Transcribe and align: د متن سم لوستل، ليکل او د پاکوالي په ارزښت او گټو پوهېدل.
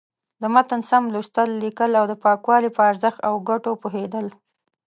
د 0.41 0.43
متن 0.53 0.81
سم 0.89 1.03
لوستل، 1.13 1.49
ليکل 1.63 1.91
او 1.99 2.05
د 2.11 2.13
پاکوالي 2.23 2.69
په 2.77 2.81
ارزښت 2.91 3.19
او 3.27 3.33
گټو 3.49 3.71
پوهېدل. 3.81 4.27